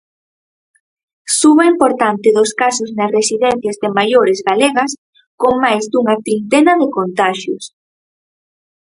Suba 1.39 1.65
importante 1.73 2.35
dos 2.37 2.51
casos 2.61 2.89
nas 2.97 3.13
residencias 3.17 3.75
de 3.81 3.89
maiores 3.99 4.39
galegas, 4.49 4.91
con 5.41 5.53
máis 5.63 5.83
dunha 5.91 6.15
trintena 6.25 6.73
de 6.81 6.87
contaxios. 6.97 7.63